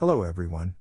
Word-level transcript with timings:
Hello, 0.00 0.22
everyone. 0.22 0.76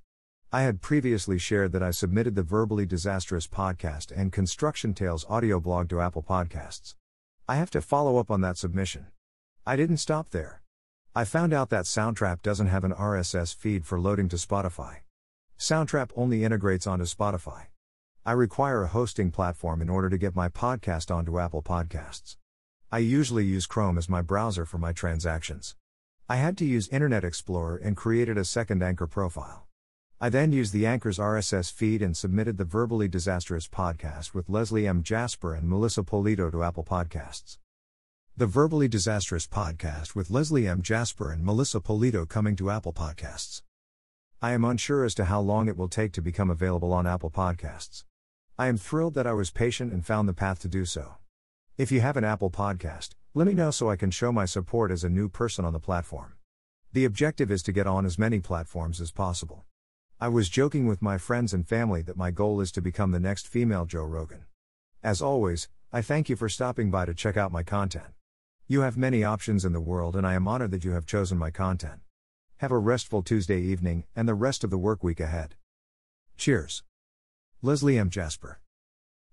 I 0.53 0.61
had 0.61 0.79
previously 0.79 1.39
shared 1.39 1.71
that 1.71 1.81
I 1.81 1.89
submitted 1.89 2.35
the 2.35 2.43
Verbally 2.43 2.85
Disastrous 2.85 3.47
podcast 3.47 4.11
and 4.15 4.31
Construction 4.31 4.93
Tales 4.93 5.25
audio 5.27 5.59
blog 5.59 5.89
to 5.89 6.01
Apple 6.01 6.21
Podcasts. 6.21 6.93
I 7.47 7.55
have 7.55 7.71
to 7.71 7.81
follow 7.81 8.17
up 8.19 8.29
on 8.29 8.41
that 8.41 8.59
submission. 8.59 9.07
I 9.65 9.75
didn't 9.75 9.97
stop 9.97 10.29
there. 10.29 10.61
I 11.15 11.25
found 11.25 11.51
out 11.51 11.71
that 11.71 11.85
Soundtrap 11.85 12.43
doesn't 12.43 12.67
have 12.67 12.83
an 12.83 12.93
RSS 12.93 13.55
feed 13.55 13.87
for 13.87 13.99
loading 13.99 14.29
to 14.29 14.35
Spotify. 14.35 14.97
Soundtrap 15.57 16.11
only 16.15 16.43
integrates 16.43 16.85
onto 16.85 17.05
Spotify. 17.05 17.69
I 18.23 18.33
require 18.33 18.83
a 18.83 18.87
hosting 18.87 19.31
platform 19.31 19.81
in 19.81 19.89
order 19.89 20.11
to 20.11 20.19
get 20.19 20.35
my 20.35 20.47
podcast 20.47 21.09
onto 21.09 21.39
Apple 21.39 21.63
Podcasts. 21.63 22.37
I 22.91 22.99
usually 22.99 23.45
use 23.45 23.65
Chrome 23.65 23.97
as 23.97 24.07
my 24.07 24.21
browser 24.21 24.63
for 24.63 24.77
my 24.77 24.93
transactions. 24.93 25.75
I 26.29 26.35
had 26.35 26.57
to 26.57 26.65
use 26.65 26.89
Internet 26.89 27.23
Explorer 27.23 27.77
and 27.77 27.95
created 27.95 28.37
a 28.37 28.43
second 28.43 28.83
Anchor 28.83 29.07
profile. 29.07 29.65
I 30.19 30.27
then 30.27 30.51
used 30.51 30.73
the 30.73 30.85
Anchor's 30.85 31.19
RSS 31.19 31.71
feed 31.71 32.01
and 32.01 32.17
submitted 32.17 32.57
the 32.57 32.65
Verbally 32.65 33.07
Disastrous 33.07 33.65
podcast 33.65 34.33
with 34.33 34.49
Leslie 34.49 34.85
M. 34.85 35.03
Jasper 35.03 35.55
and 35.55 35.69
Melissa 35.69 36.03
Polito 36.03 36.51
to 36.51 36.63
Apple 36.63 36.83
Podcasts. 36.83 37.59
The 38.35 38.45
Verbally 38.45 38.89
Disastrous 38.89 39.47
podcast 39.47 40.15
with 40.15 40.29
Leslie 40.29 40.67
M. 40.67 40.81
Jasper 40.81 41.31
and 41.31 41.45
Melissa 41.45 41.79
Polito 41.79 42.27
coming 42.27 42.57
to 42.57 42.71
Apple 42.71 42.91
Podcasts. 42.91 43.61
I 44.41 44.51
am 44.51 44.65
unsure 44.65 45.05
as 45.05 45.15
to 45.15 45.25
how 45.25 45.39
long 45.39 45.69
it 45.69 45.77
will 45.77 45.87
take 45.87 46.11
to 46.11 46.21
become 46.21 46.49
available 46.49 46.91
on 46.91 47.07
Apple 47.07 47.31
Podcasts. 47.31 48.03
I 48.59 48.67
am 48.67 48.75
thrilled 48.75 49.13
that 49.13 49.27
I 49.27 49.31
was 49.31 49.49
patient 49.49 49.93
and 49.93 50.05
found 50.05 50.27
the 50.27 50.33
path 50.33 50.59
to 50.63 50.67
do 50.67 50.83
so. 50.83 51.15
If 51.77 51.89
you 51.89 52.01
have 52.01 52.17
an 52.17 52.25
Apple 52.25 52.51
Podcast, 52.51 53.11
let 53.37 53.45
me 53.45 53.53
know 53.53 53.69
so 53.69 53.87
I 53.87 53.97
can 53.97 54.09
show 54.09 54.31
my 54.31 54.45
support 54.45 54.89
as 54.89 55.03
a 55.03 55.09
new 55.09 55.29
person 55.29 55.63
on 55.63 55.71
the 55.71 55.79
platform. 55.79 56.33
The 56.91 57.05
objective 57.05 57.51
is 57.51 57.61
to 57.63 57.71
get 57.71 57.85
on 57.85 58.03
as 58.03 58.17
many 58.17 58.39
platforms 58.39 58.99
as 58.99 59.11
possible. 59.11 59.63
I 60.19 60.27
was 60.27 60.49
joking 60.49 60.87
with 60.87 61.03
my 61.03 61.19
friends 61.19 61.53
and 61.53 61.67
family 61.67 62.01
that 62.01 62.17
my 62.17 62.31
goal 62.31 62.61
is 62.61 62.71
to 62.71 62.81
become 62.81 63.11
the 63.11 63.19
next 63.19 63.47
female 63.47 63.85
Joe 63.85 64.05
Rogan. 64.05 64.45
As 65.03 65.21
always, 65.21 65.69
I 65.93 66.01
thank 66.01 66.29
you 66.29 66.35
for 66.35 66.49
stopping 66.49 66.89
by 66.89 67.05
to 67.05 67.13
check 67.13 67.37
out 67.37 67.51
my 67.51 67.61
content. 67.61 68.07
You 68.67 68.81
have 68.81 68.97
many 68.97 69.23
options 69.23 69.63
in 69.65 69.71
the 69.71 69.79
world, 69.79 70.15
and 70.15 70.25
I 70.25 70.33
am 70.33 70.47
honored 70.47 70.71
that 70.71 70.83
you 70.83 70.93
have 70.93 71.05
chosen 71.05 71.37
my 71.37 71.51
content. 71.51 71.99
Have 72.57 72.71
a 72.71 72.79
restful 72.79 73.21
Tuesday 73.21 73.61
evening 73.61 74.05
and 74.15 74.27
the 74.27 74.33
rest 74.33 74.63
of 74.63 74.71
the 74.71 74.79
work 74.79 75.03
week 75.03 75.19
ahead. 75.19 75.53
Cheers. 76.37 76.81
Leslie 77.61 77.99
M. 77.99 78.09
Jasper 78.09 78.59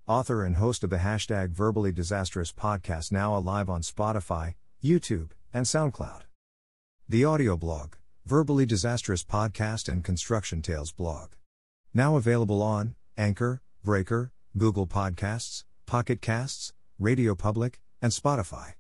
author 0.06 0.44
and 0.44 0.56
host 0.56 0.84
of 0.84 0.91
the 0.91 0.98
hashtag 0.98 1.50
Verbally 1.50 1.92
Disastrous 1.92 2.52
podcast, 2.52 3.10
now 3.10 3.36
alive 3.36 3.70
on 3.70 3.80
Spotify, 3.80 4.55
YouTube, 4.83 5.30
and 5.52 5.64
SoundCloud. 5.64 6.22
The 7.08 7.24
audio 7.24 7.56
blog, 7.56 7.94
Verbally 8.27 8.66
Disastrous 8.66 9.25
Podcast 9.25 9.88
and 9.88 10.05
Construction 10.05 10.62
Tales 10.62 10.92
blog. 10.92 11.30
Now 11.92 12.16
available 12.16 12.62
on 12.62 12.94
Anchor, 13.16 13.62
Breaker, 13.82 14.32
Google 14.56 14.86
Podcasts, 14.86 15.64
Pocket 15.86 16.20
Casts, 16.20 16.72
Radio 16.98 17.34
Public, 17.34 17.80
and 18.02 18.12
Spotify. 18.12 18.75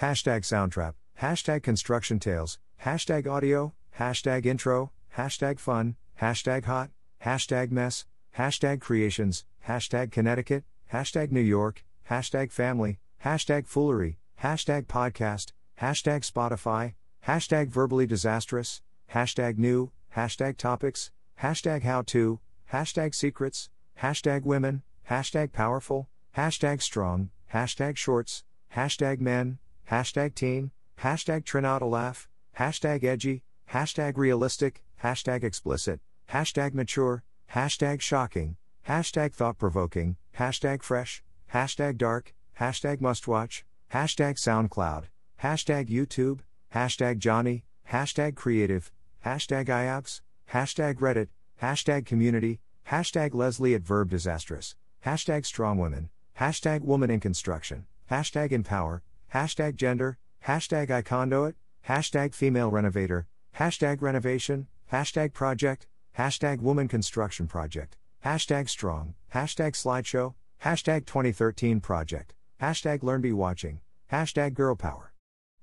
Hashtag 0.00 0.40
Soundtrap, 0.40 0.94
hashtag 1.20 1.62
Construction 1.62 2.18
Tales, 2.18 2.58
hashtag 2.82 3.26
Audio, 3.26 3.74
hashtag 3.98 4.46
Intro, 4.46 4.92
hashtag 5.16 5.58
Fun, 5.58 5.96
hashtag 6.20 6.64
Hot, 6.64 6.90
hashtag 7.24 7.70
Mess, 7.70 8.04
hashtag 8.36 8.80
Creations, 8.80 9.44
hashtag 9.68 10.10
Connecticut, 10.10 10.64
hashtag 10.92 11.30
New 11.30 11.40
York, 11.40 11.84
hashtag 12.10 12.50
family, 12.50 12.98
hashtag 13.24 13.66
foolery, 13.66 14.18
hashtag 14.42 14.86
podcast, 14.86 15.52
hashtag 15.80 16.28
Spotify, 16.28 16.94
hashtag 17.26 17.68
verbally 17.68 18.06
disastrous, 18.06 18.82
hashtag 19.12 19.56
new, 19.56 19.92
hashtag 20.16 20.56
topics, 20.56 21.12
hashtag 21.40 21.82
how 21.82 22.02
to, 22.02 22.40
hashtag 22.72 23.14
secrets, 23.14 23.70
hashtag 24.02 24.42
women, 24.42 24.82
hashtag 25.08 25.52
powerful, 25.52 26.08
hashtag 26.36 26.82
strong, 26.82 27.30
hashtag 27.52 27.96
shorts, 27.96 28.42
hashtag 28.74 29.20
men, 29.20 29.58
hashtag 29.90 30.34
teen, 30.34 30.72
hashtag 31.00 31.44
trinata 31.44 31.88
laugh, 31.88 32.28
hashtag 32.58 33.04
edgy, 33.04 33.42
hashtag 33.72 34.16
realistic, 34.16 34.82
hashtag 35.02 35.44
explicit, 35.44 36.00
hashtag 36.30 36.74
mature, 36.74 37.22
hashtag 37.52 38.00
shocking, 38.00 38.56
hashtag 38.88 39.32
thought 39.32 39.58
provoking, 39.58 40.16
hashtag 40.38 40.82
fresh, 40.82 41.22
hashtag 41.52 41.96
dark, 41.96 42.34
hashtag 42.60 43.00
mustwatch, 43.00 43.64
hashtag 43.92 44.36
SoundCloud, 44.36 45.04
hashtag 45.42 45.88
YouTube, 45.88 46.40
hashtag 46.74 47.18
Johnny, 47.18 47.64
hashtag 47.90 48.34
creative, 48.34 48.90
hashtag 49.24 49.66
IAPS, 49.66 50.20
hashtag 50.52 50.96
Reddit, 50.96 51.28
hashtag 51.62 52.06
community, 52.06 52.60
hashtag 52.90 53.34
Leslie 53.34 53.74
at 53.74 53.82
Verb 53.82 54.10
Disastrous, 54.10 54.76
hashtag 55.04 55.46
strong 55.46 55.78
women, 55.78 56.10
hashtag 56.38 56.82
woman 56.82 57.10
in 57.10 57.20
construction, 57.20 57.86
hashtag 58.10 58.52
empower, 58.52 59.02
hashtag 59.32 59.76
gender, 59.76 60.18
hashtag 60.46 60.88
iconduit, 60.88 61.54
hashtag 61.88 62.34
female 62.34 62.70
renovator, 62.70 63.26
hashtag 63.58 64.02
renovation, 64.02 64.66
hashtag 64.92 65.32
project, 65.32 65.86
hashtag 66.16 66.60
woman 66.60 66.86
construction 66.86 67.46
project, 67.46 67.96
hashtag 68.24 68.68
strong, 68.68 69.14
hashtag 69.34 69.72
slideshow, 69.72 70.34
hashtag 70.64 71.06
2013 71.06 71.80
project, 71.80 72.34
hashtag 72.60 73.02
learn 73.02 73.20
be 73.20 73.32
watching, 73.32 73.80
hashtag 74.12 74.54
girl 74.54 74.76
power, 74.76 75.12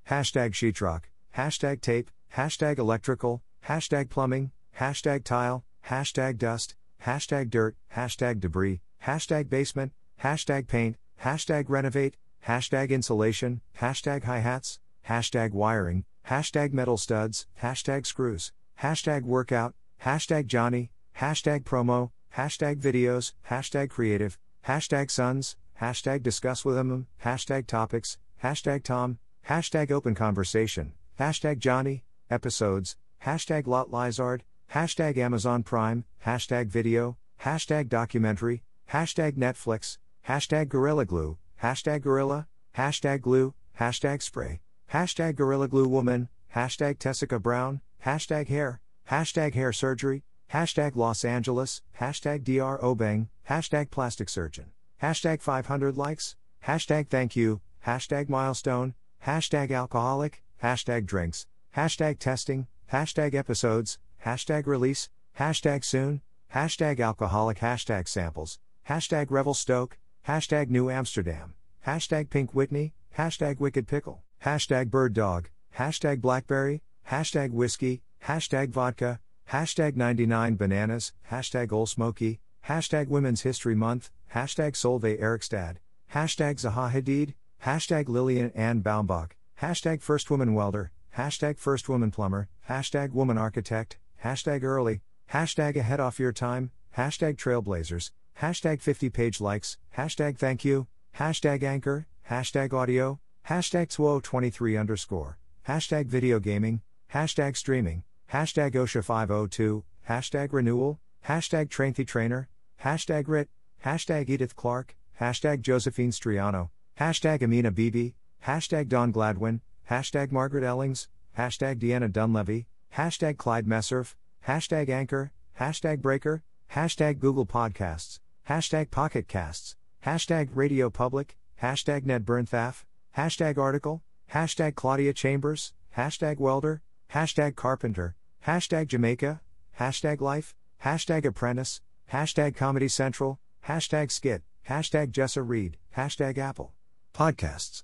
hashtag 0.09 0.51
sheetrock, 0.51 1.03
hashtag 1.37 1.79
tape, 1.79 2.11
hashtag 2.35 2.77
electrical, 2.77 3.41
hashtag 3.65 4.09
plumbing, 4.09 4.51
hashtag 4.77 5.23
tile, 5.23 5.63
hashtag 5.89 6.37
dust, 6.37 6.75
hashtag 7.05 7.49
dirt, 7.49 7.75
hashtag 7.95 8.39
debris, 8.39 8.81
hashtag 9.05 9.49
basement, 9.49 9.93
hashtag 10.21 10.67
paint, 10.67 10.97
hashtag 11.23 11.65
renovate, 11.69 12.17
hashtag 12.45 12.89
insulation, 12.89 13.61
hashtag 13.79 14.25
hi 14.25 14.39
hats, 14.39 14.79
hashtag 15.07 15.51
wiring, 15.51 16.03
hashtag 16.27 16.73
metal 16.73 16.97
studs, 16.97 17.47
hashtag 17.61 18.05
screws, 18.05 18.51
hashtag 18.81 19.23
workout, 19.23 19.73
hashtag 20.03 20.47
Johnny, 20.47 20.89
hashtag 21.19 21.63
promo, 21.63 22.11
hashtag 22.35 22.81
videos, 22.81 23.33
hashtag 23.49 23.89
creative, 23.89 24.39
hashtag 24.67 25.11
sons, 25.11 25.55
hashtag 25.79 26.23
discuss 26.23 26.65
with 26.65 26.75
them, 26.75 27.07
hashtag 27.23 27.67
topics, 27.67 28.17
hashtag 28.43 28.83
Tom, 28.83 29.19
hashtag 29.47 29.91
open 29.91 30.15
conversation, 30.15 30.93
hashtag 31.19 31.59
Johnny, 31.59 32.03
episodes, 32.29 32.95
hashtag 33.25 33.67
Lot 33.67 33.91
Lizard, 33.91 34.43
hashtag 34.73 35.17
Amazon 35.17 35.61
Prime, 35.61 36.05
hashtag 36.25 36.67
video, 36.67 37.17
hashtag 37.41 37.87
documentary, 37.87 38.63
hashtag 38.91 39.37
Netflix, 39.37 39.97
hashtag 40.27 40.67
Gorilla 40.67 41.05
Glue, 41.05 41.37
hashtag 41.61 42.01
Gorilla, 42.01 42.47
hashtag 42.75 43.21
Glue, 43.21 43.53
hashtag 43.79 44.23
Spray, 44.23 44.61
hashtag 44.91 45.35
Gorilla 45.35 45.67
Glue 45.67 45.87
Woman, 45.87 46.29
hashtag 46.55 46.97
Tessica 46.97 47.39
Brown, 47.39 47.81
hashtag 48.03 48.47
Hair, 48.47 48.80
hashtag 49.11 49.53
Hair 49.55 49.73
Surgery, 49.73 50.23
Hashtag 50.53 50.95
Los 50.95 51.25
Angeles, 51.25 51.81
hashtag 51.99 52.43
DR 52.45 52.81
Obeng, 52.81 53.27
hashtag 53.49 53.89
plastic 53.89 54.29
surgeon, 54.29 54.71
hashtag 55.03 55.41
500 55.41 55.97
likes, 55.97 56.37
hashtag 56.65 57.09
thank 57.09 57.35
you, 57.35 57.59
hashtag 57.85 58.29
milestone, 58.29 58.93
hashtag 59.25 59.71
alcoholic, 59.71 60.43
hashtag 60.63 61.05
drinks, 61.05 61.45
hashtag 61.75 62.19
testing, 62.19 62.67
hashtag 62.91 63.33
episodes, 63.33 63.99
hashtag 64.25 64.65
release, 64.65 65.09
hashtag 65.37 65.83
soon, 65.83 66.21
hashtag 66.53 67.01
alcoholic, 67.01 67.59
hashtag 67.59 68.07
samples, 68.07 68.59
hashtag 68.87 69.27
Revelstoke, 69.29 69.97
hashtag 70.27 70.69
New 70.69 70.89
Amsterdam, 70.89 71.53
hashtag 71.85 72.29
Pink 72.29 72.53
Whitney, 72.53 72.93
hashtag 73.17 73.59
Wicked 73.59 73.87
Pickle, 73.87 74.23
hashtag 74.45 74.89
Bird 74.89 75.13
Dog, 75.13 75.49
hashtag 75.77 76.21
Blackberry, 76.21 76.81
hashtag 77.09 77.51
Whiskey, 77.51 78.01
hashtag 78.27 78.69
Vodka, 78.69 79.19
hashtag 79.51 79.95
99 79.95 80.55
bananas, 80.55 81.13
hashtag 81.29 81.71
Old 81.71 81.89
Smoky, 81.89 82.39
hashtag 82.67 83.07
Women's 83.07 83.41
History 83.41 83.75
Month, 83.75 84.11
hashtag 84.33 84.73
Solveig 84.73 85.19
Erikstad, 85.19 85.77
hashtag 86.13 86.55
Zaha 86.55 86.91
Hadid, 86.91 87.33
hashtag 87.65 88.07
Lillian 88.07 88.51
Ann 88.55 88.81
Baumbach, 88.81 89.31
hashtag 89.61 90.01
First 90.01 90.29
Woman 90.29 90.53
Welder, 90.53 90.91
hashtag 91.17 91.57
First 91.57 91.89
Woman 91.89 92.11
Plumber, 92.11 92.47
hashtag 92.69 93.11
Woman 93.11 93.37
Architect, 93.37 93.97
hashtag 94.23 94.63
Early, 94.63 95.01
hashtag 95.33 95.75
Ahead 95.75 95.99
Off 95.99 96.19
Your 96.19 96.31
Time, 96.31 96.71
hashtag 96.95 97.37
Trailblazers, 97.37 98.11
hashtag 98.39 98.81
50 98.81 99.09
page 99.09 99.41
likes, 99.41 99.77
hashtag 99.97 100.37
Thank 100.37 100.63
You, 100.63 100.87
hashtag 101.17 101.63
Anchor, 101.63 102.07
hashtag 102.29 102.71
Audio, 102.71 103.19
hashtag 103.49 103.89
2023 103.89 104.77
underscore, 104.77 105.37
hashtag 105.67 106.05
Video 106.05 106.39
Gaming, 106.39 106.81
hashtag 107.13 107.57
Streaming, 107.57 108.03
hashtag 108.31 108.71
OSHA502, 108.75 109.83
hashtag 110.07 110.53
renewal, 110.53 110.99
hashtag 111.27 111.69
Train 111.69 111.91
the 111.93 112.05
Trainer, 112.05 112.47
hashtag 112.81 113.27
RIT, 113.27 113.49
hashtag 113.83 114.29
Edith 114.29 114.55
Clarke, 114.55 114.95
hashtag 115.19 115.61
Josephine 115.61 116.11
Striano, 116.11 116.69
hashtag 116.97 117.43
Amina 117.43 117.71
Bibi, 117.71 118.15
hashtag 118.45 118.87
Don 118.87 119.11
Gladwin, 119.11 119.59
hashtag 119.89 120.31
Margaret 120.31 120.63
Ellings, 120.63 121.09
hashtag 121.37 121.79
Deanna 121.79 122.09
Dunlevy, 122.09 122.67
hashtag 122.95 123.37
Clyde 123.37 123.67
Messerf, 123.67 124.15
hashtag 124.47 124.87
Anchor, 124.87 125.33
hashtag 125.59 126.01
Breaker, 126.01 126.41
hashtag 126.73 127.19
Google 127.19 127.45
Podcasts, 127.45 128.19
hashtag 128.47 128.91
Pocket 128.91 129.27
Casts, 129.27 129.75
hashtag 130.05 130.49
Radio 130.53 130.89
Public, 130.89 131.35
hashtag 131.61 132.05
Ned 132.05 132.25
Bernthaf, 132.25 132.85
hashtag 133.17 133.57
Article, 133.57 134.01
hashtag 134.33 134.75
Claudia 134.75 135.11
Chambers, 135.11 135.73
hashtag 135.97 136.39
Welder, 136.39 136.81
hashtag 137.13 137.57
Carpenter, 137.57 138.15
hashtag 138.45 138.87
Jamaica, 138.87 139.41
hashtag 139.79 140.21
Life, 140.21 140.55
hashtag 140.83 141.25
Apprentice, 141.25 141.81
hashtag 142.11 142.55
Comedy 142.55 142.87
Central, 142.87 143.39
hashtag 143.67 144.11
Skit, 144.11 144.41
hashtag 144.67 145.11
Jessa 145.11 145.47
Reed, 145.47 145.77
hashtag 145.95 146.37
Apple. 146.37 146.73
Podcasts. 147.13 147.83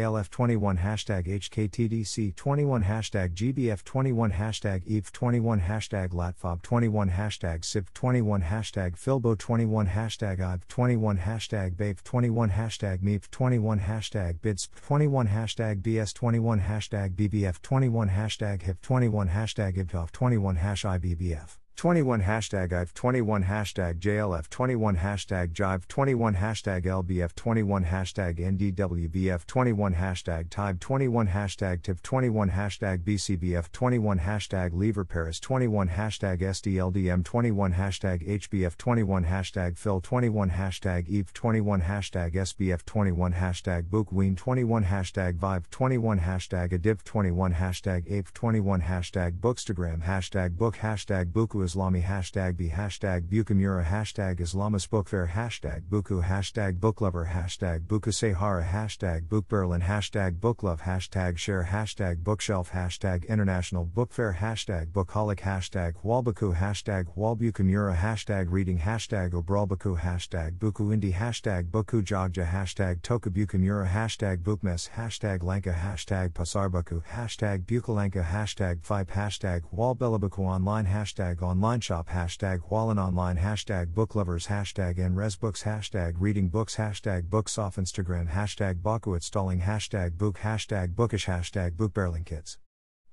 KLF21 0.00 0.78
hashtag 0.78 1.26
HKTDC21 1.26 2.84
hashtag 2.84 3.34
GBF21 3.34 4.32
hashtag 4.32 4.80
EVE21 4.88 5.60
hashtag 5.60 6.08
LATFOB21 6.08 7.10
hashtag 7.10 7.60
SIP21 7.60 8.42
hashtag 8.44 8.96
FILBO21 8.96 9.88
hashtag 9.88 10.38
IVE21 10.40 11.18
hashtag 11.20 11.76
BAPE21 11.76 12.50
hashtag 12.50 13.02
MEEP21 13.02 13.80
hashtag 13.80 14.38
BIDSP21 14.40 15.28
hashtag 15.28 15.82
BS21 15.82 16.62
hashtag 16.62 17.14
BBF21 17.14 18.10
hashtag 18.10 18.62
HIP21 18.62 19.28
hashtag 19.28 19.76
IBTOF21 19.76 20.56
hash 20.56 20.84
IBBF 20.84 21.59
21 21.76 22.20
hashtag 22.20 22.74
IVE 22.74 22.92
21 22.92 23.44
hashtag 23.44 23.98
JLF 23.98 24.50
21 24.50 24.96
hashtag 24.98 25.54
Jive 25.54 25.88
21 25.88 26.34
hashtag 26.34 26.84
LBF 26.84 27.34
21 27.34 27.84
hashtag 27.86 28.38
NDWBF 28.38 29.46
21 29.46 29.94
hashtag 29.94 30.50
TIBE 30.50 30.78
21 30.78 31.28
hashtag 31.28 31.82
TIP 31.82 32.02
21 32.02 32.50
hashtag 32.50 33.02
BCBF 33.02 33.72
21 33.72 34.18
hashtag 34.18 34.70
Lever 34.74 35.06
Paris 35.06 35.40
21 35.40 35.88
hashtag 35.88 36.42
SDLDM 36.42 37.24
21 37.24 37.72
hashtag 37.72 38.28
HBF 38.28 38.76
21 38.76 39.24
hashtag 39.24 39.78
Phil 39.78 40.02
21 40.02 40.50
hashtag 40.50 41.08
EVE 41.08 41.32
21 41.32 41.80
hashtag 41.80 42.34
SBF 42.34 42.84
21 42.84 43.32
hashtag 43.32 43.84
Bookween 43.88 44.36
21 44.36 44.84
hashtag 44.84 45.36
Vive 45.36 45.70
21 45.70 46.20
hashtag 46.20 46.72
Adib 46.78 47.02
21 47.04 47.54
hashtag 47.54 48.12
Ape 48.12 48.30
21 48.34 48.82
hashtag 48.82 49.40
Bookstagram 49.40 50.02
hashtag 50.02 50.58
Book 50.58 50.76
hashtag 50.76 51.32
Buku 51.60 51.64
Islami 51.66 52.02
hashtag 52.02 52.56
B 52.56 52.70
hashtag 52.70 53.28
Bukamura 53.28 53.84
hashtag 53.84 54.40
Islamis 54.40 54.88
Bookfair 54.88 55.28
hashtag 55.28 55.82
Buku 55.90 56.22
hashtag 56.22 56.78
Booklover 56.78 57.28
hashtag 57.28 57.86
Buku 57.86 58.12
Sahara 58.12 58.64
hashtag 58.64 59.26
Bookberlin 59.28 59.82
hashtag 59.82 60.38
Booklove 60.38 60.80
hashtag 60.80 61.36
Share 61.36 61.64
hashtag 61.64 62.22
Bookshelf 62.22 62.70
hashtag 62.70 63.26
International 63.26 63.84
Bookfair 63.84 64.36
hashtag 64.36 64.86
Bookaholic 64.92 65.40
hashtag 65.40 65.94
Walbaku 66.02 66.56
hashtag 66.56 67.06
Walbukamura 67.16 67.94
hashtag 67.96 68.46
Reading 68.50 68.78
hashtag 68.78 69.32
Obralbaku 69.32 69.98
hashtag 69.98 70.58
Buku 70.58 70.94
Indie 70.94 71.12
hashtag 71.12 71.70
Boku 71.70 72.02
Jogja 72.02 72.46
hashtag 72.46 73.02
Tokabukamura 73.02 73.86
hashtag 73.88 74.38
Bookmess 74.42 74.90
hashtag 74.96 75.42
Lanka 75.42 75.72
hashtag 75.72 76.30
Pasarbaku 76.30 77.02
hashtag 77.04 77.64
Bukalanka 77.64 78.24
hashtag 78.24 78.82
Fipe 78.82 79.10
hashtag 79.10 79.62
Walbelabaku 79.74 80.40
online 80.40 80.86
hashtag 80.86 81.42
online 81.42 81.49
online 81.50 81.80
shop 81.80 82.08
hashtag 82.08 82.60
Wallen 82.70 82.96
online 82.96 83.36
hashtag 83.36 83.86
booklovers 83.92 84.46
hashtag 84.46 84.98
nresbooks 84.98 85.64
hashtag 85.64 86.14
reading 86.16 86.48
books 86.48 86.76
hashtag 86.76 87.28
books 87.28 87.58
off 87.58 87.74
Instagram 87.74 88.30
hashtag 88.30 88.82
Baku 88.82 89.14
installing 89.14 89.62
hashtag 89.62 90.16
book 90.16 90.38
hashtag 90.38 90.94
bookish 90.94 91.26
hashtag 91.26 91.72
bookbarreling 91.72 92.24
kids. 92.24 92.56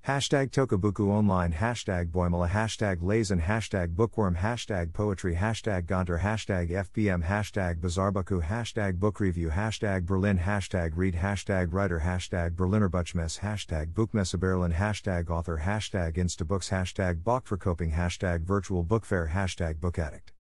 Hashtag 0.08 0.52
Tokabuku 0.52 1.10
Online, 1.10 1.52
hashtag 1.52 2.10
Boimala, 2.10 2.48
hashtag 2.48 3.02
Lazen, 3.02 3.42
hashtag 3.42 3.94
Bookworm, 3.94 4.36
hashtag 4.36 4.94
Poetry, 4.94 5.34
hashtag 5.34 5.84
Gonter, 5.84 6.20
hashtag 6.20 6.70
FBM, 6.70 7.22
hashtag 7.22 7.78
Bazarbaku, 7.78 8.42
hashtag 8.42 8.98
Book 8.98 9.20
Review, 9.20 9.50
hashtag 9.50 10.06
Berlin, 10.06 10.38
hashtag 10.38 10.92
Read, 10.94 11.14
hashtag 11.14 11.74
Writer, 11.74 12.00
hashtag 12.00 12.56
Berliner 12.56 12.88
Buchmesse, 12.88 13.40
hashtag 13.40 13.92
Buchmesse 13.92 14.40
Berlin, 14.40 14.72
hashtag 14.72 15.28
Author, 15.28 15.58
hashtag 15.58 16.16
Instabooks, 16.16 16.70
hashtag 16.70 17.22
Bachverkoping, 17.22 17.92
hashtag 17.92 18.44
Virtual 18.44 18.82
Book 18.82 19.04
Fair, 19.04 19.32
hashtag 19.34 19.78
Book 19.78 19.98
Addict. 19.98 20.32